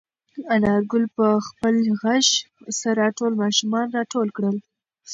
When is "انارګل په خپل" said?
0.55-1.75